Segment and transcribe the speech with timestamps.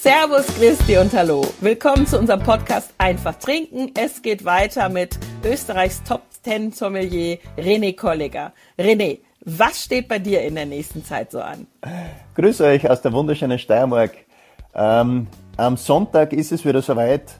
[0.00, 1.44] Servus, Christi und Hallo.
[1.60, 3.90] Willkommen zu unserem Podcast Einfach trinken.
[3.98, 8.52] Es geht weiter mit Österreichs Top 10 Sommelier René Kolliger.
[8.78, 11.66] René, was steht bei dir in der nächsten Zeit so an?
[12.36, 14.12] Grüß euch aus der wunderschönen Steiermark.
[14.72, 15.26] Ähm,
[15.56, 17.32] am Sonntag ist es wieder soweit.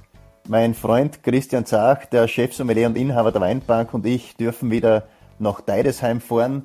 [0.48, 5.06] Mein Freund Christian Zach, der Chefsommelier und Inhaber der Weinbank und ich dürfen wieder
[5.38, 6.64] nach Deidesheim fahren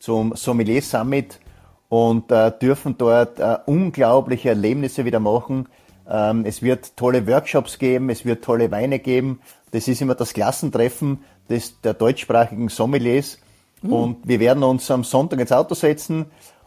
[0.00, 1.38] zum Sommelier Summit
[1.88, 5.68] und äh, dürfen dort äh, unglaubliche Erlebnisse wieder machen.
[6.08, 9.40] Ähm, es wird tolle Workshops geben, es wird tolle Weine geben.
[9.70, 13.38] Das ist immer das Klassentreffen des, der deutschsprachigen Sommeliers.
[13.82, 13.92] Mhm.
[13.92, 16.26] Und wir werden uns am Sonntag ins Auto setzen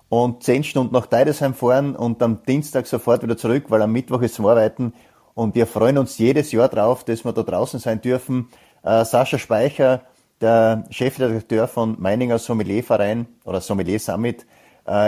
[0.10, 4.22] und zehn Stunden nach Deidesheim fahren und am Dienstag sofort wieder zurück, weil am Mittwoch
[4.22, 4.94] ist zum Arbeiten.
[5.34, 8.50] Und wir freuen uns jedes Jahr drauf, dass wir da draußen sein dürfen.
[8.84, 10.02] Äh, Sascha Speicher,
[10.42, 14.46] der Chefredakteur von Meininger Sommelierverein oder Sommelier Summit,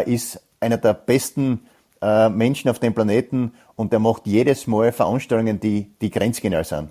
[0.06, 1.68] ist einer der besten
[2.02, 6.90] äh, Menschen auf dem Planeten und der macht jedes Mal Veranstaltungen, die, die grenzgenial sind.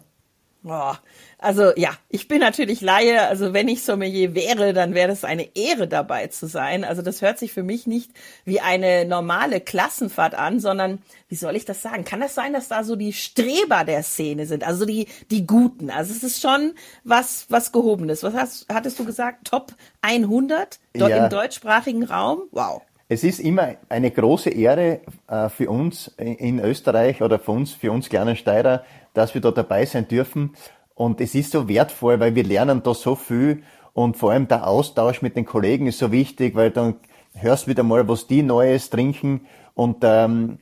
[0.64, 0.92] Oh,
[1.38, 3.26] also ja, ich bin natürlich Laie.
[3.26, 6.84] Also wenn ich Sommelier wäre, dann wäre es eine Ehre dabei zu sein.
[6.84, 8.12] Also das hört sich für mich nicht
[8.44, 12.04] wie eine normale Klassenfahrt an, sondern wie soll ich das sagen?
[12.04, 14.62] Kann das sein, dass da so die Streber der Szene sind?
[14.62, 15.90] Also die die Guten.
[15.90, 18.22] Also es ist schon was was gehobenes.
[18.22, 19.48] Was hast, hattest du gesagt?
[19.48, 21.08] Top 100 ja.
[21.08, 22.42] im deutschsprachigen Raum?
[22.52, 22.82] Wow.
[23.12, 27.92] Es ist immer eine große Ehre äh, für uns in Österreich oder für uns, für
[27.92, 30.54] uns kleinen Steirer, dass wir da dabei sein dürfen.
[30.94, 34.66] Und es ist so wertvoll, weil wir lernen da so viel und vor allem der
[34.66, 36.94] Austausch mit den Kollegen ist so wichtig, weil dann
[37.34, 39.42] hörst du wieder mal, was die Neues trinken
[39.74, 40.58] und ähm,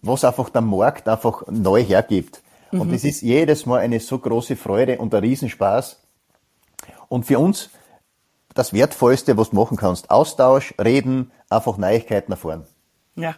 [0.00, 2.42] was einfach der Markt einfach neu hergibt.
[2.70, 2.80] Mhm.
[2.80, 6.00] Und es ist jedes Mal eine so große Freude und ein Riesenspaß.
[7.08, 7.70] Und für uns
[8.58, 10.10] das Wertvollste, was du machen kannst.
[10.10, 12.66] Austausch, reden, einfach Neuigkeiten erfahren.
[13.14, 13.36] Ja,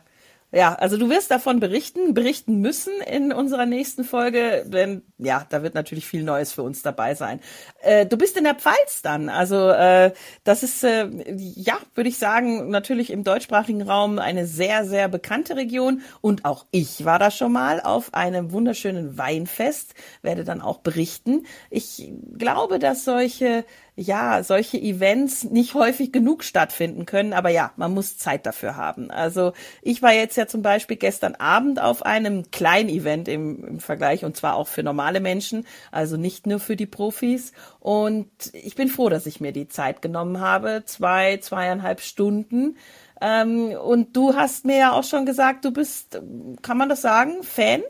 [0.53, 5.63] ja, also du wirst davon berichten, berichten müssen in unserer nächsten Folge, denn ja, da
[5.63, 7.39] wird natürlich viel Neues für uns dabei sein.
[7.83, 10.13] Äh, du bist in der Pfalz dann, also äh,
[10.43, 15.55] das ist äh, ja, würde ich sagen, natürlich im deutschsprachigen Raum eine sehr, sehr bekannte
[15.55, 20.79] Region und auch ich war da schon mal auf einem wunderschönen Weinfest, werde dann auch
[20.79, 21.47] berichten.
[21.71, 23.65] Ich glaube, dass solche
[23.97, 27.33] ja, solche Events nicht häufig genug stattfinden können.
[27.33, 29.11] Aber ja, man muss Zeit dafür haben.
[29.11, 29.53] Also
[29.83, 34.25] ich war jetzt ja zum Beispiel gestern Abend auf einem kleinen Event im, im Vergleich
[34.25, 37.53] und zwar auch für normale Menschen, also nicht nur für die Profis.
[37.79, 40.83] Und ich bin froh, dass ich mir die Zeit genommen habe.
[40.87, 42.77] Zwei, zweieinhalb Stunden.
[43.21, 46.21] Ähm, und du hast mir ja auch schon gesagt, du bist,
[46.63, 47.83] kann man das sagen, Fan?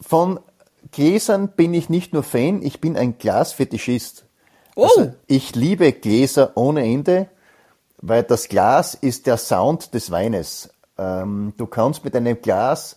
[0.00, 0.40] Von
[0.92, 4.26] Gläsern bin ich nicht nur Fan, ich bin ein Glasfetischist.
[4.76, 4.84] Oh.
[4.84, 7.28] Also ich liebe Gläser ohne Ende,
[7.98, 10.70] weil das Glas ist der Sound des Weines.
[10.98, 12.96] Ähm, du kannst mit einem Glas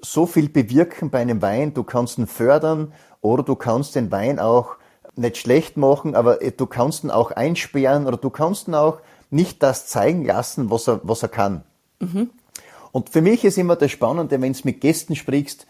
[0.00, 4.38] so viel bewirken bei einem Wein, du kannst ihn fördern oder du kannst den Wein
[4.38, 4.76] auch
[5.16, 8.98] nicht schlecht machen, aber du kannst ihn auch einsperren oder du kannst ihn auch
[9.30, 11.64] nicht das zeigen lassen, was er, was er kann.
[12.00, 12.30] Mhm.
[12.92, 15.66] Und für mich ist immer das Spannende, wenn du mit Gästen sprichst,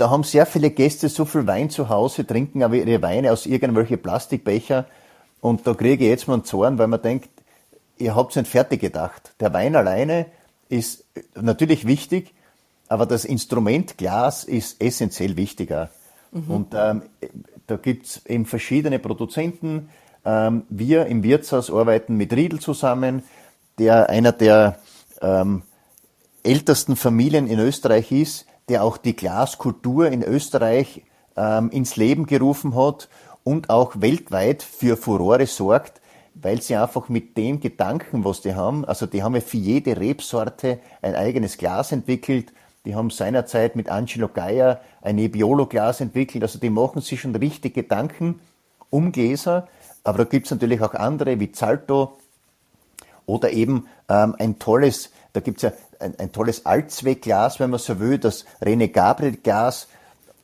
[0.00, 3.44] da haben sehr viele Gäste so viel Wein zu Hause, trinken aber ihre Weine aus
[3.44, 4.86] irgendwelchen Plastikbecher.
[5.42, 7.28] Und da kriege ich jetzt mal einen Zorn, weil man denkt,
[7.98, 9.34] ihr habt es nicht fertig gedacht.
[9.40, 10.26] Der Wein alleine
[10.70, 11.04] ist
[11.38, 12.32] natürlich wichtig,
[12.88, 15.90] aber das Instrument Glas ist essentiell wichtiger.
[16.32, 16.50] Mhm.
[16.50, 17.02] Und ähm,
[17.66, 19.90] da gibt's eben verschiedene Produzenten.
[20.24, 23.22] Ähm, wir im Wirtshaus arbeiten mit Riedel zusammen,
[23.78, 24.78] der einer der
[25.20, 25.62] ähm,
[26.42, 31.02] ältesten Familien in Österreich ist, der auch die Glaskultur in Österreich
[31.36, 33.08] ähm, ins Leben gerufen hat
[33.42, 36.00] und auch weltweit für Furore sorgt,
[36.34, 39.98] weil sie einfach mit dem Gedanken, was die haben, also die haben ja für jede
[39.98, 42.52] Rebsorte ein eigenes Glas entwickelt.
[42.84, 46.42] Die haben seinerzeit mit Angelo Geier ein Nebbiolo-Glas entwickelt.
[46.44, 48.40] Also die machen sich schon richtig Gedanken
[48.88, 49.68] um Gläser.
[50.02, 52.16] Aber da gibt's natürlich auch andere wie Zalto
[53.26, 58.00] oder eben ähm, ein tolles, da gibt's ja ein, ein tolles Allzweckglas, wenn man so
[58.00, 59.88] will, das René Gabriel Glas,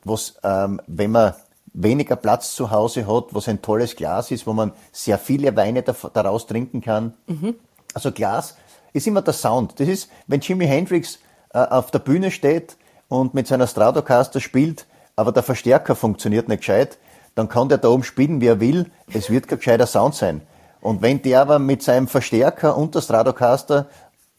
[0.03, 1.33] was, ähm, wenn man
[1.73, 5.83] weniger Platz zu Hause hat, was ein tolles Glas ist, wo man sehr viele Weine
[5.83, 7.13] daraus trinken kann.
[7.27, 7.55] Mhm.
[7.93, 8.55] Also Glas
[8.93, 9.79] ist immer der Sound.
[9.79, 11.19] Das ist, wenn Jimi Hendrix
[11.53, 12.77] äh, auf der Bühne steht
[13.09, 16.97] und mit seiner Stratocaster spielt, aber der Verstärker funktioniert nicht gescheit,
[17.35, 18.89] dann kann der da oben spielen, wie er will.
[19.13, 20.41] Es wird kein gescheiter Sound sein.
[20.81, 23.87] Und wenn der aber mit seinem Verstärker und der Stratocaster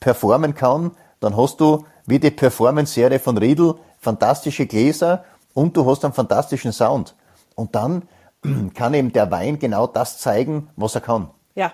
[0.01, 5.25] performen kann, dann hast du wie die Performance-Serie von Riedel fantastische Gläser
[5.55, 7.15] und du hast einen fantastischen Sound.
[7.55, 8.09] Und dann
[8.75, 11.31] kann eben der Wein genau das zeigen, was er kann.
[11.55, 11.73] Ja.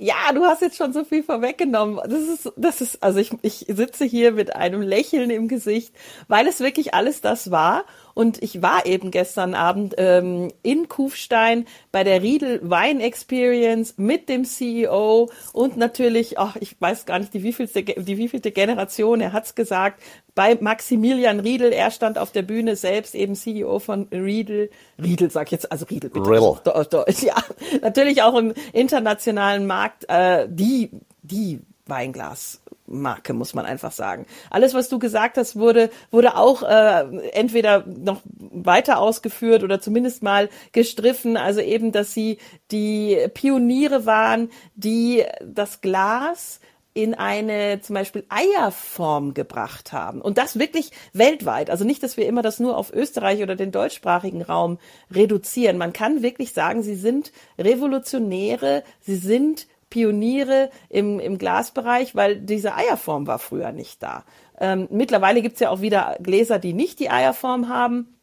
[0.00, 1.96] Ja, du hast jetzt schon so viel vorweggenommen.
[2.04, 5.92] Das ist, das ist, also ich, ich sitze hier mit einem Lächeln im Gesicht,
[6.28, 7.82] weil es wirklich alles das war.
[8.18, 14.28] Und ich war eben gestern Abend ähm, in Kufstein bei der Riedel Wine Experience mit
[14.28, 19.32] dem CEO und natürlich, ach, ich weiß gar nicht, die wievielte, die wievielte Generation, er
[19.32, 20.02] hat's gesagt,
[20.34, 24.68] bei Maximilian Riedel, er stand auf der Bühne selbst, eben CEO von Riedel,
[25.00, 26.28] Riedel sag ich jetzt, also Riedel bitte.
[26.28, 26.60] Riddle.
[26.64, 27.36] Do, do, ja,
[27.82, 30.90] natürlich auch im internationalen Markt äh, die,
[31.22, 34.26] die Weinglas Marke, muss man einfach sagen.
[34.50, 40.22] Alles, was du gesagt hast, wurde, wurde auch äh, entweder noch weiter ausgeführt oder zumindest
[40.22, 41.36] mal gestriffen.
[41.36, 42.38] Also eben, dass sie
[42.70, 46.60] die Pioniere waren, die das Glas
[46.98, 50.20] in eine zum Beispiel Eierform gebracht haben.
[50.20, 51.70] Und das wirklich weltweit.
[51.70, 55.78] Also nicht, dass wir immer das nur auf Österreich oder den deutschsprachigen Raum reduzieren.
[55.78, 62.74] Man kann wirklich sagen, sie sind Revolutionäre, sie sind Pioniere im, im Glasbereich, weil diese
[62.74, 64.24] Eierform war früher nicht da.
[64.60, 68.14] Ähm, mittlerweile gibt's ja auch wieder Gläser, die nicht die Eierform haben.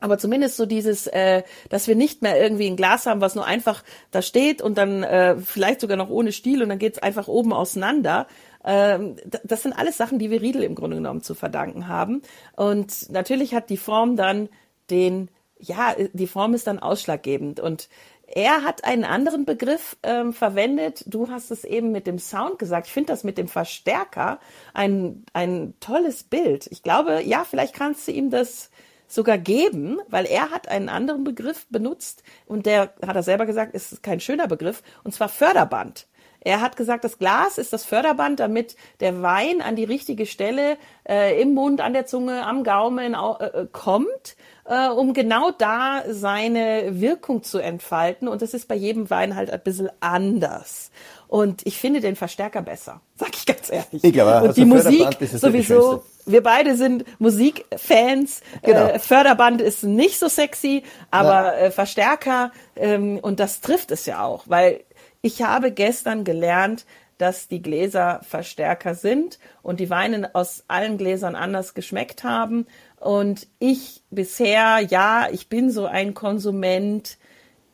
[0.00, 3.46] Aber zumindest so dieses, äh, dass wir nicht mehr irgendwie ein Glas haben, was nur
[3.46, 7.26] einfach da steht und dann äh, vielleicht sogar noch ohne Stiel und dann geht's einfach
[7.26, 8.26] oben auseinander.
[8.64, 12.20] Ähm, das sind alles Sachen, die wir Riedel im Grunde genommen zu verdanken haben.
[12.54, 14.50] Und natürlich hat die Form dann
[14.90, 17.60] den, ja, die Form ist dann ausschlaggebend.
[17.60, 17.88] Und
[18.26, 21.04] er hat einen anderen Begriff ähm, verwendet.
[21.06, 22.86] Du hast es eben mit dem Sound gesagt.
[22.86, 24.40] Ich finde das mit dem Verstärker
[24.72, 26.66] ein, ein tolles Bild.
[26.70, 28.70] Ich glaube, ja, vielleicht kannst du ihm das
[29.06, 33.74] sogar geben, weil er hat einen anderen Begriff benutzt und der hat er selber gesagt,
[33.74, 36.06] ist kein schöner Begriff, und zwar Förderband.
[36.44, 40.76] Er hat gesagt, das Glas ist das Förderband, damit der Wein an die richtige Stelle
[41.08, 44.36] äh, im Mund, an der Zunge, am Gaumen äh, äh, kommt,
[44.66, 48.28] äh, um genau da seine Wirkung zu entfalten.
[48.28, 50.90] Und das ist bei jedem Wein halt ein bisschen anders.
[51.28, 54.04] Und ich finde den Verstärker besser, sag ich ganz ehrlich.
[54.04, 56.04] Ich glaube, und also die Musik sowieso.
[56.26, 58.40] Wir beide sind Musikfans.
[58.62, 58.86] Genau.
[58.86, 64.24] Äh, Förderband ist nicht so sexy, aber äh, Verstärker ähm, und das trifft es ja
[64.24, 64.84] auch, weil
[65.24, 66.84] ich habe gestern gelernt,
[67.16, 72.66] dass die Gläser Verstärker sind und die Weine aus allen Gläsern anders geschmeckt haben.
[73.00, 77.16] Und ich bisher, ja, ich bin so ein Konsument.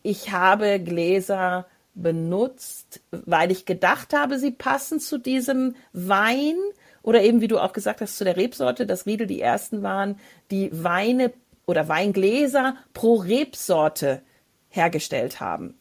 [0.05, 6.55] Ich habe Gläser benutzt, weil ich gedacht habe, sie passen zu diesem Wein
[7.02, 10.20] oder eben, wie du auch gesagt hast, zu der Rebsorte, dass Riedel die ersten waren,
[10.52, 11.32] die Weine
[11.67, 14.23] oder Weingläser pro Rebsorte
[14.69, 15.75] hergestellt haben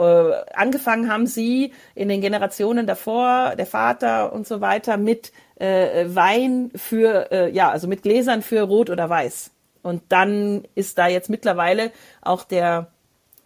[0.00, 6.70] angefangen haben sie in den Generationen davor, der Vater und so weiter, mit äh, Wein
[6.74, 9.50] für, äh, ja, also mit Gläsern für Rot oder Weiß.
[9.82, 11.92] Und dann ist da jetzt mittlerweile
[12.22, 12.88] auch der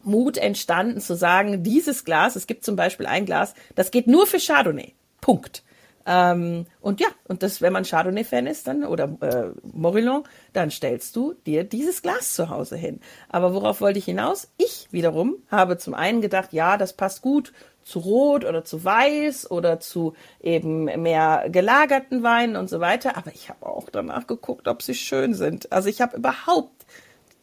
[0.04, 4.26] Mut entstanden zu sagen, dieses Glas, es gibt zum Beispiel ein Glas, das geht nur
[4.26, 4.94] für Chardonnay.
[5.20, 5.62] Punkt.
[6.10, 10.24] Ähm, und ja, und das, wenn man Chardonnay-Fan ist, dann oder äh, Morillon,
[10.54, 13.00] dann stellst du dir dieses Glas zu Hause hin.
[13.28, 14.48] Aber worauf wollte ich hinaus?
[14.56, 17.52] Ich wiederum habe zum einen gedacht, ja, das passt gut
[17.84, 23.18] zu Rot oder zu Weiß oder zu eben mehr gelagerten Weinen und so weiter.
[23.18, 25.70] Aber ich habe auch danach geguckt, ob sie schön sind.
[25.72, 26.86] Also ich habe überhaupt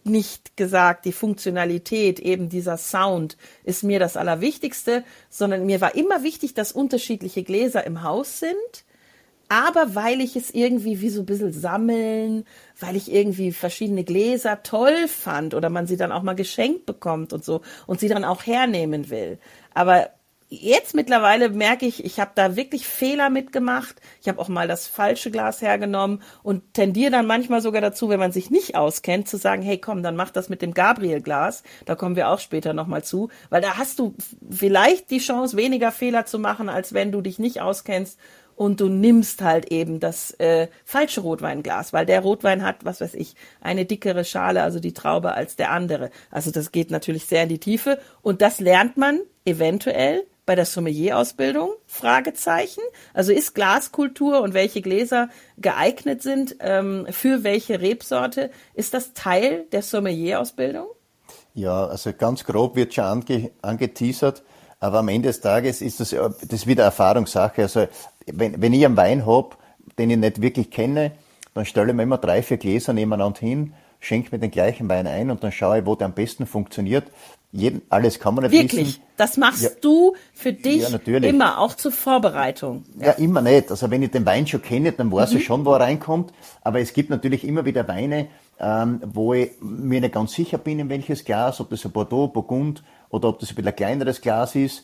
[0.05, 6.23] nicht gesagt, die Funktionalität, eben dieser Sound ist mir das Allerwichtigste, sondern mir war immer
[6.23, 8.85] wichtig, dass unterschiedliche Gläser im Haus sind.
[9.47, 12.45] Aber weil ich es irgendwie wie so ein bisschen sammeln,
[12.79, 17.31] weil ich irgendwie verschiedene Gläser toll fand oder man sie dann auch mal geschenkt bekommt
[17.31, 19.37] und so und sie dann auch hernehmen will.
[19.73, 20.09] Aber
[20.55, 23.95] jetzt mittlerweile merke ich, ich habe da wirklich Fehler mitgemacht.
[24.21, 28.19] Ich habe auch mal das falsche Glas hergenommen und tendiere dann manchmal sogar dazu, wenn
[28.19, 31.63] man sich nicht auskennt, zu sagen, hey komm, dann mach das mit dem Gabriel-Glas.
[31.85, 34.15] Da kommen wir auch später nochmal zu, weil da hast du
[34.49, 38.19] vielleicht die Chance, weniger Fehler zu machen, als wenn du dich nicht auskennst
[38.55, 43.13] und du nimmst halt eben das äh, falsche Rotweinglas, weil der Rotwein hat, was weiß
[43.13, 46.09] ich, eine dickere Schale, also die Traube als der andere.
[46.31, 50.65] Also das geht natürlich sehr in die Tiefe und das lernt man eventuell bei der
[50.65, 51.71] Sommelier-Ausbildung?
[51.87, 52.81] Fragezeichen.
[53.13, 59.65] Also ist Glaskultur und welche Gläser geeignet sind ähm, für welche Rebsorte, ist das Teil
[59.71, 60.87] der Sommelier-Ausbildung?
[61.53, 64.43] Ja, also ganz grob wird schon ange, angeteasert,
[64.79, 66.15] aber am Ende des Tages ist das,
[66.47, 67.63] das wieder Erfahrungssache.
[67.63, 67.87] Also
[68.27, 69.57] wenn, wenn ich einen Wein hab,
[69.97, 71.13] den ich nicht wirklich kenne,
[71.53, 73.73] dann stelle ich mir immer drei, vier Gläser nebeneinander hin,
[74.05, 77.05] schenke mir den gleichen Wein ein und dann schaue ich, wo der am besten funktioniert.
[77.51, 78.87] Jeden, alles kann man nicht Wirklich?
[78.87, 79.01] wissen.
[79.17, 79.69] Das machst Ja.
[79.81, 82.83] du für dich Ja, immer, auch zur Vorbereitung.
[82.99, 83.13] Ja.
[83.13, 83.71] immer nicht.
[83.71, 85.37] Also wenn ich den Wein schon kenne, dann weiß Mhm.
[85.37, 86.33] ich schon, wo er reinkommt.
[86.61, 88.27] Aber es gibt natürlich immer wieder Weine,
[88.59, 92.27] ähm, wo ich mir nicht ganz sicher bin, in welches Glas, ob das ein Bordeaux,
[92.27, 94.83] Burgund oder ob das ein bisschen ein kleineres Glas ist.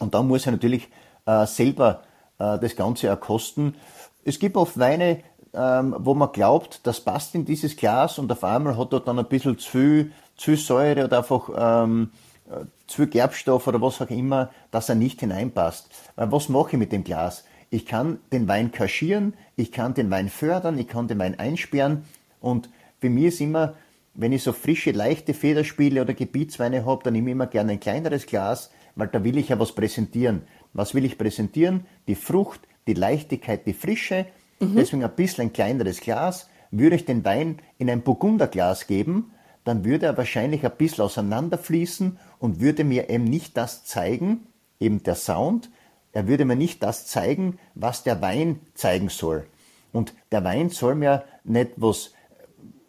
[0.00, 0.88] Und da muss er natürlich
[1.26, 2.02] äh, selber
[2.38, 3.76] äh, das Ganze erkosten.
[4.24, 5.18] Es gibt oft Weine,
[5.52, 9.18] ähm, wo man glaubt, das passt in dieses Glas und auf einmal hat er dann
[9.18, 11.50] ein bisschen zu viel, zu viel Säure oder einfach
[11.84, 12.10] ähm,
[12.48, 15.90] äh, zu viel Gerbstoff oder was auch immer, dass er nicht hineinpasst.
[16.16, 17.44] Weil was mache ich mit dem Glas?
[17.70, 22.04] Ich kann den Wein kaschieren, ich kann den Wein fördern, ich kann den Wein einsperren
[22.40, 22.68] und
[23.00, 23.74] für mich ist immer,
[24.14, 27.80] wenn ich so frische, leichte Federspiele oder Gebietsweine habe, dann nehme ich immer gerne ein
[27.80, 30.42] kleineres Glas, weil da will ich ja was präsentieren.
[30.72, 31.86] Was will ich präsentieren?
[32.06, 34.26] Die Frucht, die Leichtigkeit, die Frische.
[34.60, 34.76] Mhm.
[34.76, 36.48] Deswegen ein bisschen ein kleineres Glas.
[36.70, 39.32] Würde ich den Wein in ein Burgunderglas geben,
[39.64, 44.46] dann würde er wahrscheinlich ein bisschen auseinanderfließen und würde mir eben nicht das zeigen,
[44.78, 45.70] eben der Sound,
[46.12, 49.46] er würde mir nicht das zeigen, was der Wein zeigen soll.
[49.92, 52.12] Und der Wein soll mir nicht was,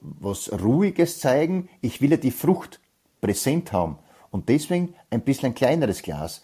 [0.01, 2.79] was Ruhiges zeigen, ich will ja die Frucht
[3.19, 3.97] präsent haben.
[4.31, 6.41] Und deswegen ein bisschen ein kleineres Glas.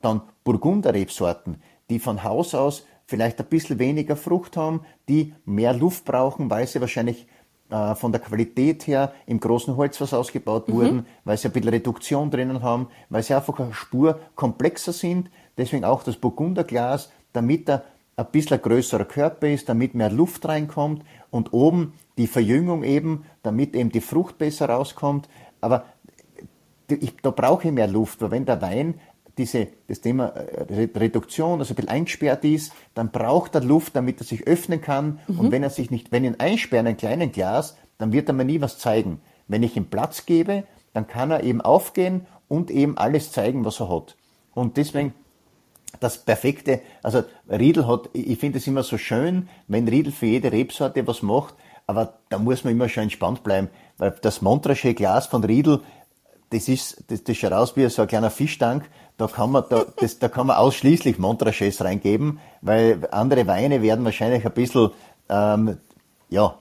[0.00, 6.06] Dann Burgunderrebsorten, die von Haus aus vielleicht ein bisschen weniger Frucht haben, die mehr Luft
[6.06, 7.26] brauchen, weil sie wahrscheinlich
[7.68, 10.72] äh, von der Qualität her im großen Holzfass ausgebaut mhm.
[10.72, 15.30] wurden, weil sie ein bisschen Reduktion drinnen haben, weil sie einfach eine Spur komplexer sind.
[15.58, 17.84] Deswegen auch das Burgunderglas, damit er
[18.16, 23.26] ein bisschen ein größerer Körper ist, damit mehr Luft reinkommt und oben die Verjüngung eben,
[23.42, 25.28] damit eben die Frucht besser rauskommt.
[25.60, 25.84] Aber
[26.88, 28.94] ich, da brauche ich mehr Luft, weil wenn der Wein
[29.38, 34.20] diese, das Thema äh, Reduktion, also ein bisschen eingesperrt ist, dann braucht er Luft, damit
[34.20, 35.20] er sich öffnen kann.
[35.26, 35.38] Mhm.
[35.38, 38.34] Und wenn er sich nicht, wenn ihn einsperre in ein kleines Glas, dann wird er
[38.34, 39.20] mir nie was zeigen.
[39.48, 43.80] Wenn ich ihm Platz gebe, dann kann er eben aufgehen und eben alles zeigen, was
[43.80, 44.16] er hat.
[44.54, 45.14] Und deswegen
[46.00, 50.52] das perfekte, also Riedel hat, ich finde es immer so schön, wenn Riedel für jede
[50.52, 51.54] Rebsorte was macht,
[51.86, 55.80] aber da muss man immer schon entspannt bleiben, weil das Montrachet Glas von Riedel,
[56.52, 58.88] das ist, das, das schaut aus wie so ein kleiner Fischtank.
[59.16, 64.04] Da kann man, da, das, da kann man ausschließlich Montrachets reingeben, weil andere Weine werden
[64.04, 64.90] wahrscheinlich ein bisschen,
[65.28, 65.78] ähm,
[66.28, 66.54] ja,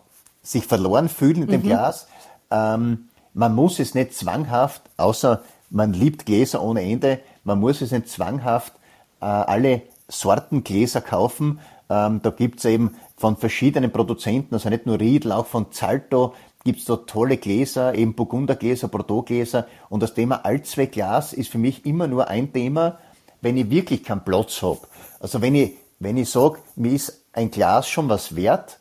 [0.43, 1.65] sich verloren fühlen in dem mhm.
[1.65, 2.07] Glas.
[2.49, 7.91] Ähm, man muss es nicht zwanghaft, außer man liebt Gläser ohne Ende, man muss es
[7.91, 8.73] nicht zwanghaft
[9.21, 11.59] äh, alle Sorten Gläser kaufen.
[11.89, 16.33] Ähm, da gibt's eben von verschiedenen Produzenten, also nicht nur Riedel, auch von Zalto,
[16.63, 19.67] gibt's da tolle Gläser, eben Burgundergläser, Bordeauxgläser.
[19.89, 22.99] Und das Thema Allzweckglas ist für mich immer nur ein Thema,
[23.41, 24.87] wenn ich wirklich keinen Platz hab.
[25.19, 28.79] Also wenn ich, wenn ich sage, mir ist ein Glas schon was wert,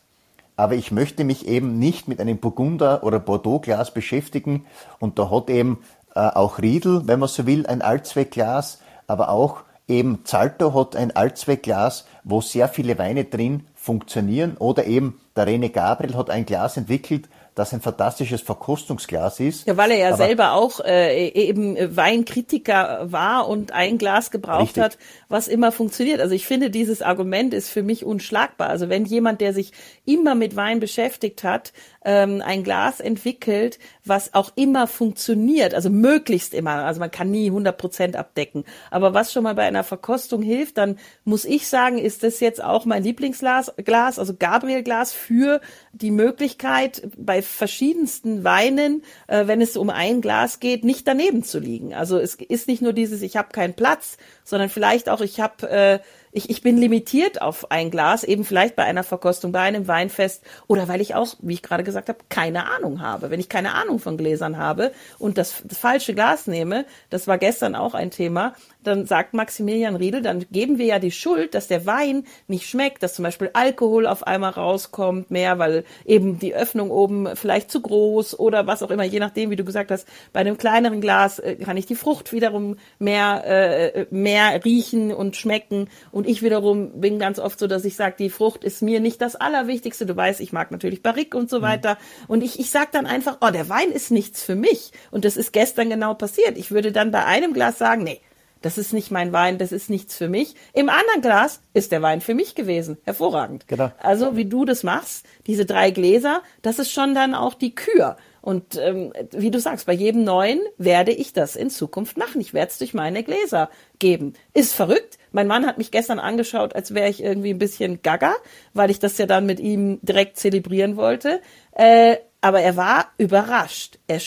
[0.55, 4.65] aber ich möchte mich eben nicht mit einem Burgunder- oder Bordeauxglas beschäftigen.
[4.99, 5.79] Und da hat eben
[6.13, 11.15] äh, auch Riedel, wenn man so will, ein Allzweckglas, aber auch eben Zalto hat ein
[11.15, 14.55] Allzweckglas, wo sehr viele Weine drin funktionieren.
[14.57, 19.67] Oder eben der René Gabriel hat ein Glas entwickelt, das ein fantastisches Verkostungsglas ist.
[19.67, 24.83] Ja, weil er ja selber auch äh, eben Weinkritiker war und ein Glas gebraucht richtig.
[24.83, 26.21] hat, was immer funktioniert.
[26.21, 28.69] Also ich finde, dieses Argument ist für mich unschlagbar.
[28.69, 29.73] Also wenn jemand, der sich
[30.05, 36.53] immer mit Wein beschäftigt hat, ähm, ein Glas entwickelt, was auch immer funktioniert, also möglichst
[36.53, 40.41] immer, also man kann nie 100 Prozent abdecken, aber was schon mal bei einer Verkostung
[40.41, 45.13] hilft, dann muss ich sagen, ist das jetzt auch mein Lieblingsglas, Glas, also Gabriel Glas
[45.13, 45.61] für
[45.93, 51.59] die Möglichkeit, bei verschiedensten Weinen, äh, wenn es um ein Glas geht, nicht daneben zu
[51.59, 51.93] liegen.
[51.93, 55.69] Also es ist nicht nur dieses, ich habe keinen Platz, sondern vielleicht auch, ich habe
[55.69, 55.99] äh,
[56.31, 60.43] ich, ich bin limitiert auf ein Glas, eben vielleicht bei einer Verkostung, bei einem Weinfest
[60.67, 63.29] oder weil ich auch, wie ich gerade gesagt habe, keine Ahnung habe.
[63.29, 67.37] Wenn ich keine Ahnung von Gläsern habe und das, das falsche Glas nehme, das war
[67.37, 71.67] gestern auch ein Thema, dann sagt Maximilian Riedel, dann geben wir ja die Schuld, dass
[71.67, 76.55] der Wein nicht schmeckt, dass zum Beispiel Alkohol auf einmal rauskommt, mehr, weil eben die
[76.55, 80.07] Öffnung oben vielleicht zu groß oder was auch immer, je nachdem, wie du gesagt hast,
[80.33, 85.35] bei einem kleineren Glas äh, kann ich die Frucht wiederum mehr, äh, mehr riechen und
[85.35, 85.89] schmecken.
[86.11, 89.21] Und ich wiederum bin ganz oft so, dass ich sage, die Frucht ist mir nicht
[89.21, 90.05] das Allerwichtigste.
[90.05, 91.63] Du weißt, ich mag natürlich Barrique und so mhm.
[91.63, 91.97] weiter.
[92.27, 94.91] Und ich, ich sage dann einfach, oh, der Wein ist nichts für mich.
[95.11, 96.57] Und das ist gestern genau passiert.
[96.57, 98.21] Ich würde dann bei einem Glas sagen, nee,
[98.61, 100.55] das ist nicht mein Wein, das ist nichts für mich.
[100.73, 102.97] Im anderen Glas ist der Wein für mich gewesen.
[103.03, 103.67] Hervorragend.
[103.67, 103.91] Genau.
[103.97, 108.17] Also wie du das machst, diese drei Gläser, das ist schon dann auch die Kür.
[108.41, 112.41] Und ähm, wie du sagst, bei jedem neuen werde ich das in Zukunft machen.
[112.41, 114.33] Ich werde es durch meine Gläser geben.
[114.53, 115.17] Ist verrückt.
[115.31, 118.35] Mein Mann hat mich gestern angeschaut, als wäre ich irgendwie ein bisschen gaga,
[118.73, 121.41] weil ich das ja dann mit ihm direkt zelebrieren wollte.
[121.73, 123.99] Äh, aber er war überrascht.
[124.07, 124.19] Er,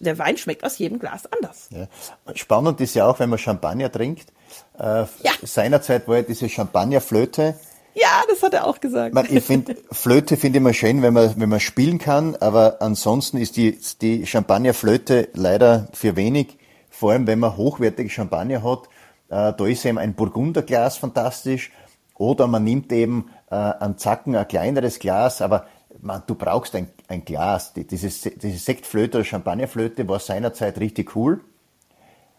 [0.00, 1.70] der Wein schmeckt aus jedem Glas anders.
[1.70, 1.88] Ja.
[2.34, 4.30] Spannend ist ja auch, wenn man Champagner trinkt.
[4.78, 5.32] Äh, ja.
[5.42, 7.54] Seinerzeit war ja diese Champagnerflöte.
[7.94, 9.14] Ja, das hat er auch gesagt.
[9.30, 13.36] Ich finde, Flöte finde ich immer schön, wenn man, wenn man spielen kann, aber ansonsten
[13.36, 16.58] ist die, die Champagnerflöte leider für wenig.
[16.88, 18.88] Vor allem, wenn man hochwertige Champagner hat,
[19.32, 21.70] da ist eben ein Burgunderglas fantastisch.
[22.16, 25.66] Oder man nimmt eben äh, einen Zacken ein kleineres Glas, aber
[26.00, 27.72] man, du brauchst ein, ein Glas.
[27.72, 31.40] Die, diese, diese Sektflöte oder Champagnerflöte war seinerzeit richtig cool.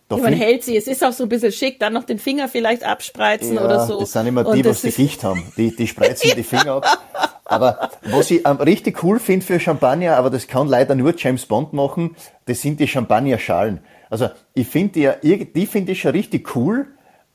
[0.09, 2.47] Da man hält sie, es ist auch so ein bisschen schick, dann noch den Finger
[2.47, 3.99] vielleicht abspreizen ja, oder so.
[3.99, 5.51] Das sind immer die, was die Gicht haben.
[5.57, 6.99] Die, die spreizen die Finger ab.
[7.45, 11.45] Aber was ich ähm, richtig cool finde für Champagner, aber das kann leider nur James
[11.45, 13.79] Bond machen, das sind die Champagner-Schalen.
[14.13, 16.85] Also ich finde die, die finde ich schon richtig cool,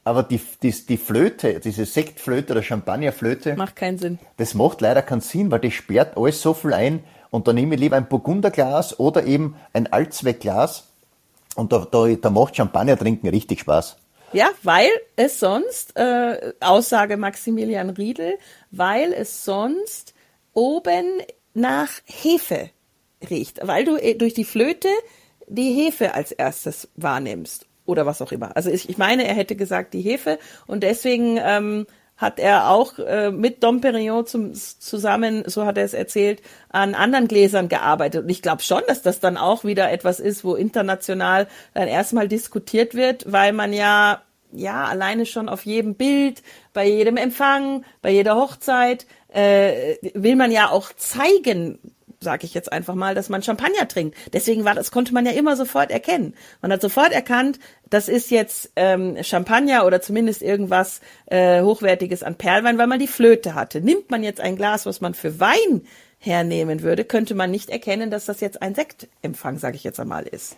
[0.05, 3.57] aber die, die, die Flöte, diese Sektflöte oder Champagnerflöte.
[3.57, 4.21] Macht keinen Sinn.
[4.37, 7.75] Das macht leider keinen Sinn, weil die sperrt alles so viel ein und da nehme
[7.75, 10.87] ich lieber ein Burgunderglas oder eben ein Allzweckglas
[11.57, 13.97] und da, da, da macht Champagner trinken richtig Spaß.
[14.33, 18.39] Ja, weil es sonst, äh, Aussage Maximilian Riedel,
[18.71, 20.15] weil es sonst
[20.53, 21.23] oben
[21.55, 22.71] nach Hefe
[23.29, 24.91] riecht, weil du äh, durch die Flöte
[25.49, 28.57] die Hefe als erstes wahrnimmst oder was auch immer.
[28.57, 31.87] Also ich, ich meine, er hätte gesagt die Hefe und deswegen ähm,
[32.19, 36.95] hat er auch äh, mit Dom Perignon zum, zusammen, so hat er es erzählt, an
[36.95, 38.25] anderen Gläsern gearbeitet.
[38.25, 42.29] Und ich glaube schon, dass das dann auch wieder etwas ist, wo international dann erstmal
[42.29, 44.21] diskutiert wird, weil man ja
[44.53, 50.51] ja alleine schon auf jedem Bild, bei jedem Empfang, bei jeder Hochzeit äh, will man
[50.51, 51.79] ja auch zeigen,
[52.21, 54.17] sage ich jetzt einfach mal, dass man Champagner trinkt.
[54.33, 56.35] Deswegen war das konnte man ja immer sofort erkennen.
[56.61, 57.59] Man hat sofort erkannt,
[57.91, 63.07] das ist jetzt ähm, Champagner oder zumindest irgendwas äh, hochwertiges an Perlwein, weil man die
[63.07, 63.81] Flöte hatte.
[63.81, 65.83] Nimmt man jetzt ein Glas, was man für Wein
[66.19, 70.25] hernehmen würde, könnte man nicht erkennen, dass das jetzt ein Sektempfang, sage ich jetzt einmal,
[70.25, 70.57] ist.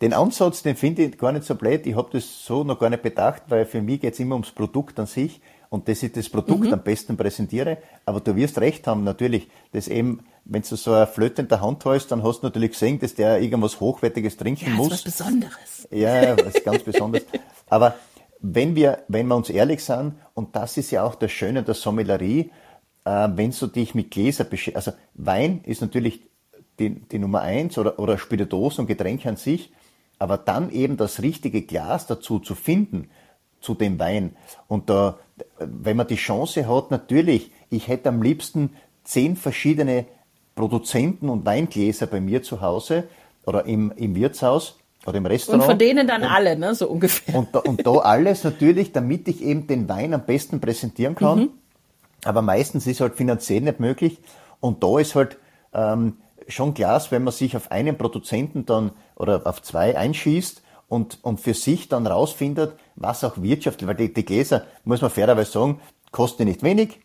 [0.00, 1.86] Den Ansatz, den finde ich gar nicht so blöd.
[1.86, 4.50] Ich habe das so noch gar nicht bedacht, weil für mich geht es immer ums
[4.50, 5.40] Produkt an sich
[5.72, 6.74] und dass ich das Produkt mhm.
[6.74, 7.78] am besten präsentiere.
[8.04, 11.62] Aber du wirst recht haben, natürlich, dass eben, wenn du so eine Flöte in der
[11.62, 14.90] Hand hast, dann hast du natürlich gesehen, dass der irgendwas Hochwertiges trinken ja, muss.
[14.90, 15.88] Das ist was Besonderes.
[15.90, 17.26] Ja, was ganz Besonderes.
[17.70, 17.94] Aber
[18.40, 21.74] wenn wir, wenn wir uns ehrlich sind, und das ist ja auch das Schöne der
[21.74, 22.50] Sommelerie,
[23.06, 26.20] äh, wenn du dich mit Gläser beschäftigst, also Wein ist natürlich
[26.80, 29.72] die, die Nummer eins oder, oder Spirituosen und Getränke an sich,
[30.18, 33.08] aber dann eben das richtige Glas dazu zu finden,
[33.62, 34.36] zu dem Wein.
[34.68, 35.18] Und da,
[35.58, 38.70] wenn man die Chance hat, natürlich, ich hätte am liebsten
[39.04, 40.04] zehn verschiedene
[40.54, 43.04] Produzenten und Weingläser bei mir zu Hause
[43.46, 45.62] oder im, im Wirtshaus oder im Restaurant.
[45.62, 47.34] Und von denen dann und, alle, ne, so ungefähr.
[47.36, 51.38] Und da, und da alles natürlich, damit ich eben den Wein am besten präsentieren kann.
[51.38, 51.50] Mhm.
[52.24, 54.18] Aber meistens ist halt finanziell nicht möglich.
[54.60, 55.38] Und da ist halt
[55.72, 60.61] ähm, schon klar, wenn man sich auf einen Produzenten dann oder auf zwei einschießt
[60.92, 65.10] und, und für sich dann rausfindet, was auch wirtschaftlich, weil die, die Gläser, muss man
[65.10, 67.00] fairerweise sagen, kosten nicht wenig.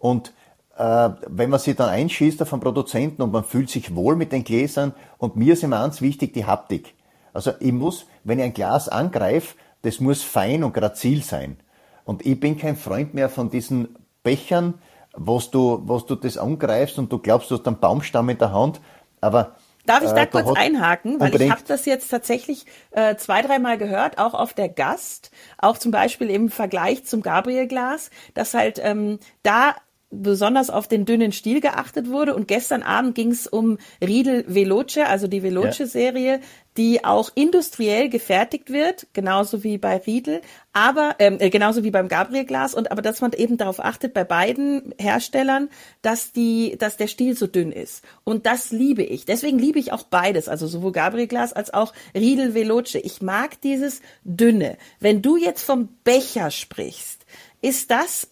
[0.00, 0.32] Und
[0.76, 4.42] äh, wenn man sie dann einschießt einen Produzenten und man fühlt sich wohl mit den
[4.42, 6.94] Gläsern, und mir ist immer ganz wichtig die Haptik.
[7.32, 11.58] Also ich muss, wenn ich ein Glas angreife, das muss fein und grazil sein.
[12.04, 14.74] Und ich bin kein Freund mehr von diesen Bechern,
[15.12, 18.52] was du, was du das angreifst und du glaubst, du hast einen Baumstamm in der
[18.52, 18.80] Hand,
[19.20, 19.54] aber
[19.88, 21.18] Darf ich da äh, kurz einhaken?
[21.18, 21.50] Weil unbedingt.
[21.50, 25.90] ich habe das jetzt tatsächlich äh, zwei, dreimal gehört, auch auf der Gast, auch zum
[25.92, 29.74] Beispiel im Vergleich zum Gabriel-Glas, dass halt ähm, da
[30.10, 32.34] besonders auf den dünnen Stiel geachtet wurde.
[32.34, 36.40] Und gestern Abend ging es um Riedel Veloce, also die Veloce-Serie,
[36.78, 40.40] die auch industriell gefertigt wird, genauso wie bei Riedel,
[40.72, 44.14] aber ähm, äh, genauso wie beim Gabriel Glas und aber dass man eben darauf achtet
[44.14, 45.70] bei beiden Herstellern,
[46.02, 49.24] dass die, dass der Stiel so dünn ist und das liebe ich.
[49.24, 52.96] Deswegen liebe ich auch beides, also sowohl Gabriel Glas als auch Riedel Veloce.
[52.96, 54.78] Ich mag dieses dünne.
[55.00, 57.26] Wenn du jetzt vom Becher sprichst,
[57.60, 58.28] ist das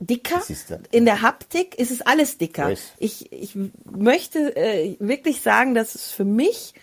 [0.00, 0.42] dicker.
[0.90, 2.70] In der Haptik ist es alles dicker.
[2.98, 6.74] Ich, ich möchte äh, wirklich sagen, dass es für mich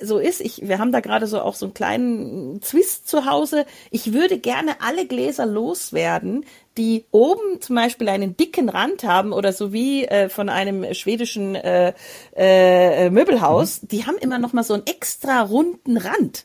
[0.00, 0.40] so ist.
[0.40, 3.66] Ich, wir haben da gerade so auch so einen kleinen Zwist zu Hause.
[3.90, 6.44] Ich würde gerne alle Gläser loswerden,
[6.76, 11.54] die oben zum Beispiel einen dicken Rand haben oder so wie äh, von einem schwedischen
[11.54, 11.94] äh,
[12.36, 13.82] äh, Möbelhaus.
[13.82, 13.88] Mhm.
[13.88, 16.44] Die haben immer noch mal so einen extra runden Rand.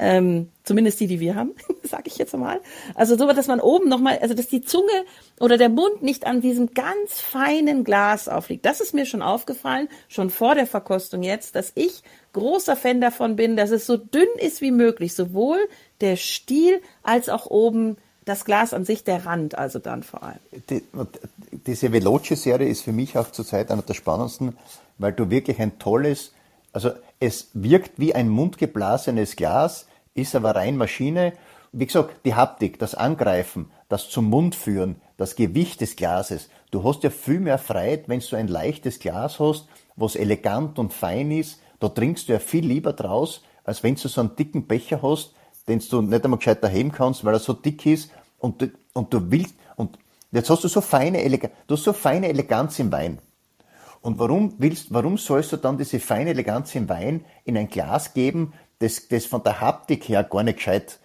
[0.00, 2.60] Ähm, zumindest die, die wir haben, sage ich jetzt mal.
[2.94, 5.04] Also so, dass man oben nochmal, also dass die Zunge
[5.40, 8.64] oder der Mund nicht an diesem ganz feinen Glas aufliegt.
[8.64, 13.34] Das ist mir schon aufgefallen, schon vor der Verkostung jetzt, dass ich großer Fan davon
[13.34, 15.58] bin, dass es so dünn ist wie möglich, sowohl
[16.00, 20.38] der Stiel als auch oben das Glas an sich, der Rand, also dann vor allem.
[20.70, 20.82] Die,
[21.66, 24.56] diese Veloce-Serie ist für mich auch zurzeit einer der spannendsten,
[24.98, 26.32] weil du wirklich ein tolles,
[26.72, 29.86] also es wirkt wie ein mundgeblasenes Glas,
[30.18, 31.32] ist aber rein Maschine.
[31.72, 36.48] Wie gesagt, die Haptik, das Angreifen, das zum Mund führen, das Gewicht des Glases.
[36.70, 40.92] Du hast ja viel mehr Freiheit, wenn du ein leichtes Glas hast, was elegant und
[40.92, 41.60] fein ist.
[41.80, 45.34] Da trinkst du ja viel lieber draus, als wenn du so einen dicken Becher hast,
[45.68, 49.12] den du nicht einmal gescheit daheim kannst, weil er so dick ist und du, und
[49.12, 49.98] du willst, und
[50.32, 53.18] jetzt hast du so feine Eleganz, du hast so feine Eleganz im Wein.
[54.00, 58.14] Und warum willst, warum sollst du dann diese feine Eleganz im Wein in ein Glas
[58.14, 60.98] geben, das, das von der Haptik her gar nicht gescheit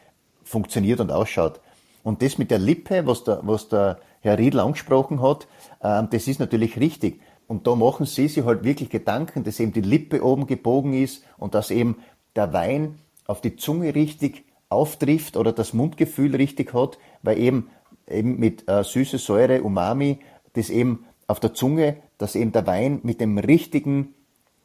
[0.43, 1.59] funktioniert und ausschaut?
[2.03, 5.47] Und das mit der Lippe, was der, was der Herr Riedl angesprochen hat,
[5.81, 7.21] ähm, das ist natürlich richtig.
[7.47, 11.23] Und da machen sie sich halt wirklich Gedanken, dass eben die Lippe oben gebogen ist
[11.37, 11.97] und dass eben
[12.35, 17.69] der Wein auf die Zunge richtig auftrifft oder das Mundgefühl richtig hat, weil eben,
[18.09, 20.19] eben mit äh, süße Säure, Umami,
[20.53, 24.13] das eben auf der Zunge, dass eben der Wein mit dem richtigen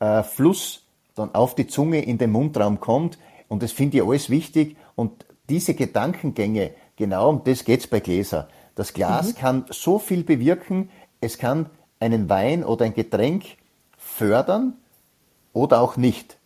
[0.01, 0.87] äh, Fluss
[1.18, 3.18] dann auf die Zunge in den Mundraum kommt.
[3.48, 4.76] Und das finde ich alles wichtig.
[4.94, 8.48] Und diese Gedankengänge, genau um das geht's bei Gläser.
[8.74, 9.35] Das Glas mhm.
[9.35, 10.90] kann so viel bewirken.
[11.20, 11.66] Es kann
[12.00, 13.44] einen Wein oder ein Getränk
[13.96, 14.74] fördern
[15.52, 16.37] oder auch nicht.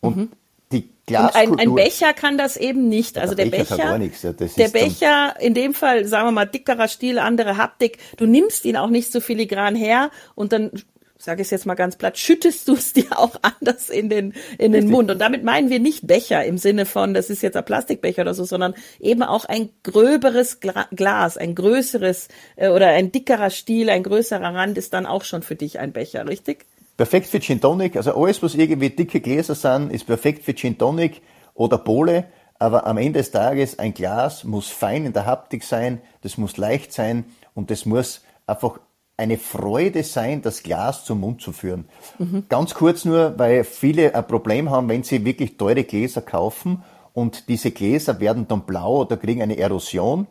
[0.00, 0.32] Und mhm.
[0.72, 1.52] die Glaskultur...
[1.52, 3.18] Und ein, ein, Becher kann das eben nicht.
[3.18, 6.46] Also der, der Becher, Becher nichts, ja, der Becher, in dem Fall, sagen wir mal,
[6.46, 10.70] dickerer Stil, andere Haptik, du nimmst ihn auch nicht so filigran her und dann
[11.18, 14.72] sage ich jetzt mal ganz platt, schüttest du es dir auch anders in den, in
[14.72, 15.10] den Mund.
[15.10, 18.34] Und damit meinen wir nicht Becher im Sinne von, das ist jetzt ein Plastikbecher oder
[18.34, 24.02] so, sondern eben auch ein gröberes Glas, ein größeres äh, oder ein dickerer Stiel, ein
[24.02, 26.66] größerer Rand ist dann auch schon für dich ein Becher, richtig?
[26.96, 27.96] Perfekt für Gin Tonic.
[27.96, 31.20] Also alles, was irgendwie dicke Gläser sind, ist perfekt für Gin Tonic
[31.54, 32.24] oder Bowle.
[32.58, 36.56] Aber am Ende des Tages, ein Glas muss fein in der Haptik sein, das muss
[36.56, 38.78] leicht sein und das muss einfach
[39.16, 41.88] eine Freude sein, das Glas zum Mund zu führen.
[42.18, 42.44] Mhm.
[42.48, 46.82] Ganz kurz nur, weil viele ein Problem haben, wenn sie wirklich teure Gläser kaufen
[47.14, 50.26] und diese Gläser werden dann blau oder kriegen eine Erosion.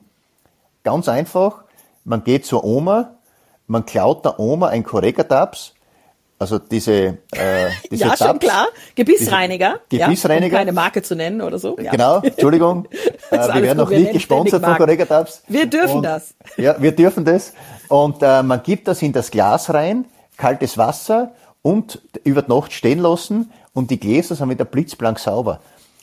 [0.84, 1.64] Ganz einfach,
[2.04, 3.16] man geht zur Oma,
[3.68, 5.75] man klaut der Oma ein Correga-Tabs,
[6.38, 8.68] also diese, äh, diese ja, Tabs, schon klar.
[8.94, 9.80] Gebissreiniger.
[9.90, 10.48] Diese Gebissreiniger.
[10.48, 11.78] Ja, um keine Marke zu nennen oder so.
[11.80, 11.92] Ja.
[11.92, 12.88] Genau, Entschuldigung.
[13.32, 15.44] äh, wir werden noch nicht gesponsert von Correga Tabs.
[15.48, 16.34] Wir dürfen und, das.
[16.58, 17.54] Ja, wir dürfen das.
[17.88, 22.74] Und äh, man gibt das in das Glas rein, kaltes Wasser und über die Nacht
[22.74, 25.62] stehen lassen und die Gläser sind wieder blitzblank sauber.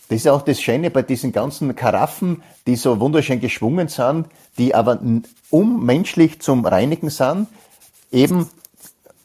[0.09, 4.27] Das ist auch das Schöne bei diesen ganzen Karaffen, die so wunderschön geschwungen sind,
[4.59, 4.99] die aber
[5.51, 7.49] unmenschlich zum Reinigen sind,
[8.11, 8.49] eben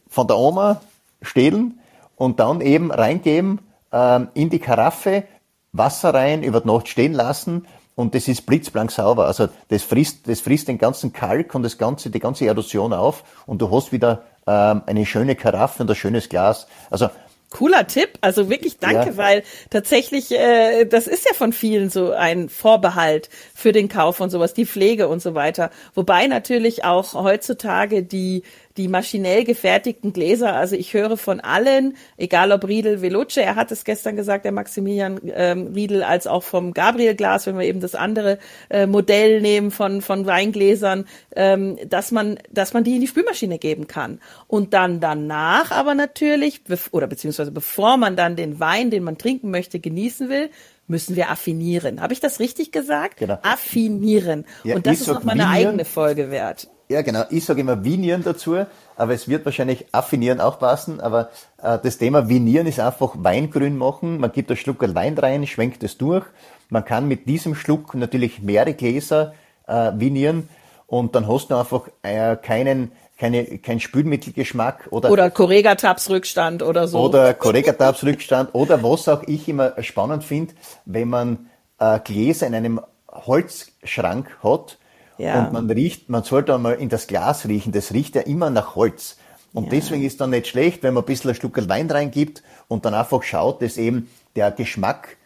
[0.09, 0.81] von der Oma
[1.21, 1.79] stehlen
[2.15, 3.59] und dann eben reingeben
[3.91, 5.23] ähm, in die Karaffe,
[5.71, 9.25] Wasser rein, über die Nacht stehen lassen und das ist blitzblank sauber.
[9.25, 13.23] Also das frisst, das frisst den ganzen Kalk und das ganze, die ganze Erosion auf
[13.45, 16.67] und du hast wieder ähm, eine schöne Karaffe und ein schönes Glas.
[16.89, 17.09] Also
[17.49, 19.17] Cooler Tipp, also wirklich danke, ja.
[19.17, 24.31] weil tatsächlich, äh, das ist ja von vielen so ein Vorbehalt für den Kauf und
[24.31, 25.71] sowas, die Pflege und so weiter.
[25.95, 28.43] Wobei natürlich auch heutzutage die
[28.77, 33.71] die maschinell gefertigten Gläser, also ich höre von allen, egal ob Riedel, Veloce, er hat
[33.71, 37.79] es gestern gesagt, der Maximilian ähm, Riedel, als auch vom Gabriel Glas, wenn wir eben
[37.79, 38.37] das andere
[38.69, 43.57] äh, Modell nehmen von, von Weingläsern, ähm, dass man, dass man die in die Spülmaschine
[43.57, 44.19] geben kann.
[44.47, 46.61] Und dann danach aber natürlich,
[46.91, 50.49] oder beziehungsweise bevor man dann den Wein, den man trinken möchte, genießen will,
[50.87, 52.01] müssen wir affinieren.
[52.01, 53.17] Habe ich das richtig gesagt?
[53.17, 53.39] Genau.
[53.41, 54.45] Affinieren.
[54.63, 56.69] Ja, Und das ist nochmal eine eigene Folge wert.
[56.89, 57.23] Ja, genau.
[57.29, 61.01] Ich sage immer Vinieren dazu, aber es wird wahrscheinlich Affinieren auch passen.
[61.01, 61.29] Aber
[61.61, 64.19] äh, das Thema Vinieren ist einfach Weingrün machen.
[64.19, 66.25] Man gibt einen Schluck Wein rein, schwenkt es durch.
[66.69, 69.33] Man kann mit diesem Schluck natürlich mehrere Gläser
[69.67, 70.49] äh, vinieren
[70.85, 76.87] und dann hast du einfach äh, keinen keine, kein Spülmittelgeschmack oder oder Correga-Tabs Rückstand oder
[76.87, 80.53] so oder Correga-Tabs Rückstand oder was auch ich immer spannend finde,
[80.85, 84.77] wenn man äh, Gläser in einem Holzschrank hat
[85.17, 85.45] ja.
[85.45, 88.75] Und man riecht, man sollte einmal in das Glas riechen, das riecht ja immer nach
[88.75, 89.17] Holz.
[89.53, 89.69] Und ja.
[89.71, 92.93] deswegen ist dann nicht schlecht, wenn man ein bisschen ein Stück Wein reingibt und dann
[92.93, 95.17] einfach schaut, dass eben der Geschmack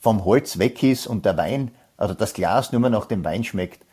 [0.00, 3.44] vom Holz weg ist und der Wein, also das Glas nur mehr nach dem Wein
[3.44, 3.84] schmeckt.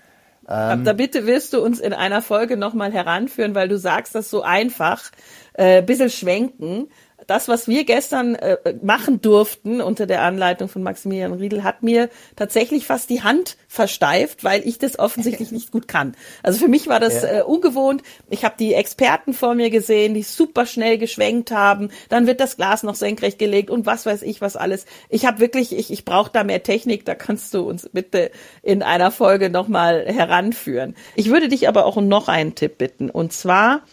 [0.49, 4.29] Ähm, da bitte wirst du uns in einer Folge nochmal heranführen, weil du sagst das
[4.29, 5.03] so einfach,
[5.53, 6.89] äh, bisschen schwenken
[7.31, 12.09] das, was wir gestern äh, machen durften unter der Anleitung von Maximilian Riedel, hat mir
[12.35, 16.13] tatsächlich fast die Hand versteift, weil ich das offensichtlich nicht gut kann.
[16.43, 17.39] Also für mich war das ja.
[17.39, 18.03] äh, ungewohnt.
[18.29, 21.89] Ich habe die Experten vor mir gesehen, die super schnell geschwenkt haben.
[22.09, 24.85] Dann wird das Glas noch senkrecht gelegt und was weiß ich was alles.
[25.07, 27.05] Ich habe wirklich, ich, ich brauche da mehr Technik.
[27.05, 30.95] Da kannst du uns bitte in einer Folge nochmal heranführen.
[31.15, 33.09] Ich würde dich aber auch um noch einen Tipp bitten.
[33.09, 33.83] Und zwar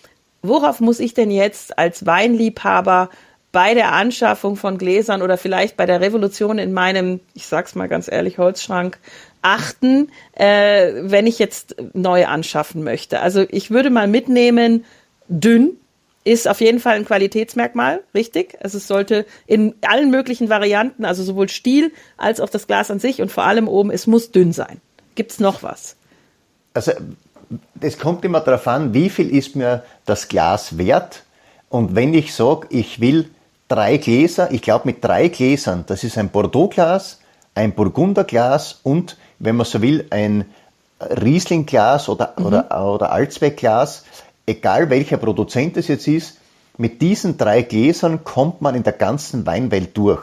[0.42, 3.10] worauf muss ich denn jetzt als Weinliebhaber
[3.52, 7.88] bei der Anschaffung von Gläsern oder vielleicht bei der Revolution in meinem, ich sag's mal
[7.88, 8.98] ganz ehrlich, Holzschrank
[9.40, 13.20] achten, äh, wenn ich jetzt neu anschaffen möchte?
[13.20, 14.84] Also ich würde mal mitnehmen,
[15.28, 15.76] dünn,
[16.24, 18.58] ist auf jeden Fall ein Qualitätsmerkmal, richtig?
[18.60, 22.98] Also es sollte in allen möglichen Varianten, also sowohl Stiel als auch das Glas an
[22.98, 24.80] sich und vor allem oben, es muss dünn sein.
[25.14, 25.96] Gibt's noch was?
[26.74, 26.92] Also
[27.80, 31.22] es kommt immer darauf an, wie viel ist mir das Glas wert.
[31.70, 33.30] Und wenn ich sage, ich will
[33.68, 37.20] drei Gläser, ich glaube mit drei Gläsern, das ist ein Bordeaux-Glas,
[37.54, 40.46] ein Burgunderglas und, wenn man so will, ein
[41.00, 42.46] Riesling-Glas oder, mhm.
[42.46, 44.04] oder, oder Allzweckglas,
[44.46, 46.38] egal welcher Produzent es jetzt ist,
[46.76, 50.22] mit diesen drei Gläsern kommt man in der ganzen Weinwelt durch.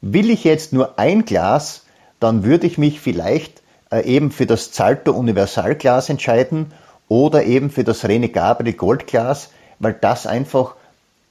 [0.00, 1.84] Will ich jetzt nur ein Glas,
[2.18, 6.72] dann würde ich mich vielleicht äh, eben für das Zalto Universalglas entscheiden
[7.08, 10.76] oder eben für das Rene Gabriel Goldglas, weil das einfach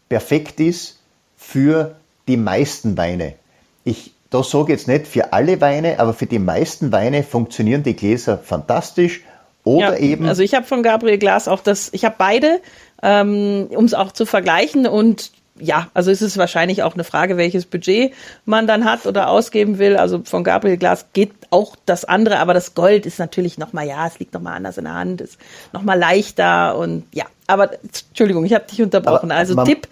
[0.09, 0.98] perfekt ist
[1.39, 1.95] für
[2.27, 3.33] die meisten Weine.
[3.83, 7.95] Ich da sage jetzt nicht für alle Weine, aber für die meisten Weine funktionieren die
[7.95, 9.21] Gläser fantastisch.
[9.63, 10.27] Oder ja, eben.
[10.27, 12.61] Also ich habe von Gabriel Glas auch das, ich habe beide,
[13.01, 17.35] ähm, um es auch zu vergleichen und ja, also es ist wahrscheinlich auch eine Frage,
[17.35, 18.13] welches Budget
[18.45, 19.97] man dann hat oder ausgeben will.
[19.97, 24.07] Also von Gabriel Glas geht auch das andere, aber das Gold ist natürlich nochmal, ja,
[24.07, 25.37] es liegt nochmal anders in der Hand, ist
[25.73, 27.25] nochmal leichter und ja.
[27.47, 29.31] Aber Entschuldigung, ich habe dich unterbrochen.
[29.31, 29.87] Aber also Tipp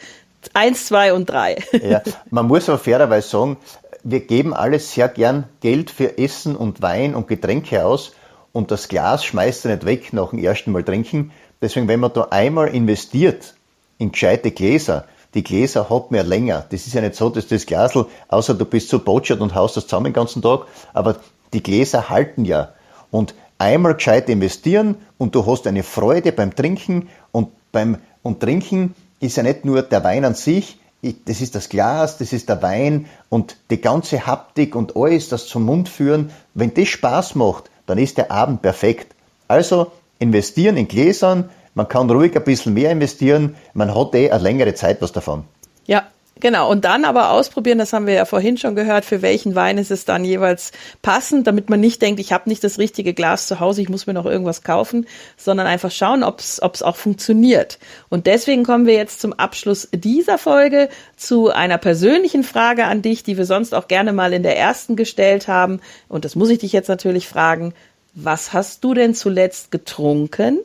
[0.53, 1.57] eins, zwei und drei.
[1.71, 3.57] Ja, man muss aber fairerweise sagen,
[4.03, 8.13] wir geben alles sehr gern Geld für Essen und Wein und Getränke aus
[8.53, 11.31] und das Glas schmeißt er nicht weg nach dem ersten Mal trinken.
[11.61, 13.55] Deswegen, wenn man da einmal investiert
[13.97, 16.65] in gescheite Gläser, die Gläser hat man ja länger.
[16.69, 19.77] Das ist ja nicht so, dass das Glasl, außer du bist so botschert und haust
[19.77, 21.17] das zusammen den ganzen Tag, aber
[21.53, 22.73] die Gläser halten ja.
[23.11, 28.95] Und einmal gescheit investieren und du hast eine Freude beim Trinken und beim und Trinken
[29.19, 30.79] ist ja nicht nur der Wein an sich,
[31.25, 35.47] das ist das Glas, das ist der Wein und die ganze Haptik und alles, das
[35.47, 36.31] zum Mund führen.
[36.53, 39.15] Wenn das Spaß macht, dann ist der Abend perfekt.
[39.47, 44.41] Also investieren in Gläsern, man kann ruhig ein bisschen mehr investieren, man hat eh eine
[44.41, 45.43] längere Zeit was davon.
[45.85, 46.07] Ja,
[46.39, 49.77] Genau, und dann aber ausprobieren, das haben wir ja vorhin schon gehört, für welchen Wein
[49.77, 50.71] ist es dann jeweils
[51.01, 54.07] passend, damit man nicht denkt, ich habe nicht das richtige Glas zu Hause, ich muss
[54.07, 57.79] mir noch irgendwas kaufen, sondern einfach schauen, ob es auch funktioniert.
[58.09, 63.23] Und deswegen kommen wir jetzt zum Abschluss dieser Folge zu einer persönlichen Frage an dich,
[63.23, 65.81] die wir sonst auch gerne mal in der ersten gestellt haben.
[66.07, 67.73] Und das muss ich dich jetzt natürlich fragen,
[68.13, 70.59] was hast du denn zuletzt getrunken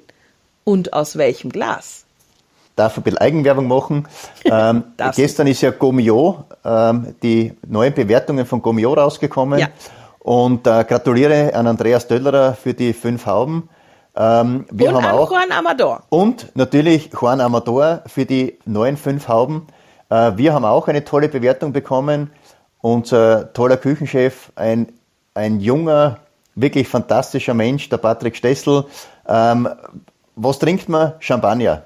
[0.65, 2.02] und aus welchem Glas?
[2.77, 4.09] Darf ein bisschen Eigenwerbung machen.
[4.45, 4.83] Ähm,
[5.15, 9.61] gestern ist ja Gomio, ähm, die neuen Bewertungen von Gomio rausgekommen.
[9.61, 9.69] Ja.
[10.19, 13.69] Und äh, gratuliere an Andreas Döllerer für die fünf Hauben.
[14.15, 16.03] Ähm, wir und haben an auch, Juan Amador.
[16.11, 19.69] Und natürlich Juan Amador für die neuen fünf Hauben.
[20.11, 22.31] Äh, wir haben auch eine tolle Bewertung bekommen.
[22.81, 24.93] Unser toller Küchenchef, ein,
[25.35, 26.19] ein junger,
[26.57, 28.85] wirklich fantastischer Mensch, der Patrick Stessel.
[29.27, 29.69] Ähm,
[30.35, 31.15] was trinkt man?
[31.21, 31.85] Champagner.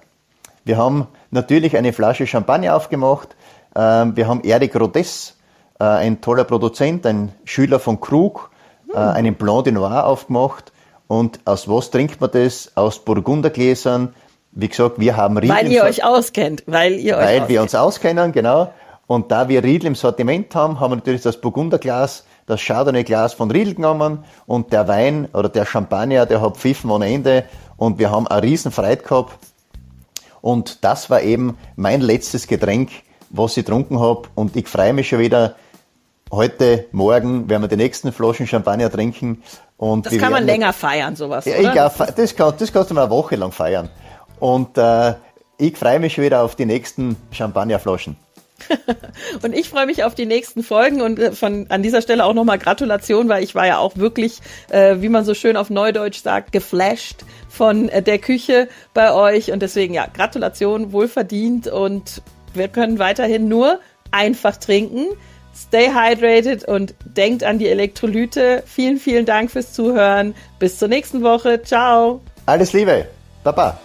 [0.66, 3.36] Wir haben natürlich eine Flasche Champagner aufgemacht.
[3.76, 5.38] Ähm, wir haben Eric Rodes,
[5.78, 8.50] äh, ein toller Produzent, ein Schüler von Krug,
[8.92, 9.08] äh, hm.
[9.10, 10.72] einen Blanc de Noir aufgemacht.
[11.06, 12.72] Und aus was trinkt man das?
[12.74, 14.12] Aus Burgundergläsern.
[14.50, 15.54] Wie gesagt, wir haben Riedel.
[15.54, 16.64] Weil ihr euch auskennt.
[16.66, 17.48] Weil ihr euch Weil auskennt.
[17.48, 18.72] wir uns auskennen, genau.
[19.06, 23.52] Und da wir Riedel im Sortiment haben, haben wir natürlich das Burgunderglas, das Chardonnay-Glas von
[23.52, 27.44] Riedel genommen und der Wein oder der Champagner, der hat pfiffen ohne Ende
[27.76, 29.38] und wir haben eine riesen Freude gehabt
[30.46, 32.90] und das war eben mein letztes Getränk,
[33.30, 34.28] was ich getrunken habe.
[34.36, 35.56] Und ich freue mich schon wieder.
[36.30, 39.42] Heute, morgen werden wir die nächsten Flaschen Champagner trinken.
[39.76, 41.46] Und das kann man länger feiern, sowas.
[41.46, 41.56] Ja?
[41.56, 41.68] Ich,
[42.14, 43.88] das, kann, das kannst du mal eine Woche lang feiern.
[44.38, 45.14] Und äh,
[45.58, 48.16] ich freue mich schon wieder auf die nächsten Champagnerflaschen.
[49.42, 52.34] und ich freue mich auf die nächsten Folgen und äh, von an dieser Stelle auch
[52.34, 54.40] nochmal Gratulation, weil ich war ja auch wirklich,
[54.70, 59.52] äh, wie man so schön auf Neudeutsch sagt, geflasht von äh, der Küche bei euch
[59.52, 62.22] und deswegen ja, Gratulation, wohlverdient und
[62.54, 65.06] wir können weiterhin nur einfach trinken.
[65.54, 68.62] Stay hydrated und denkt an die Elektrolyte.
[68.66, 70.34] Vielen, vielen Dank fürs Zuhören.
[70.58, 71.62] Bis zur nächsten Woche.
[71.62, 72.20] Ciao.
[72.44, 73.06] Alles Liebe.
[73.42, 73.80] Baba.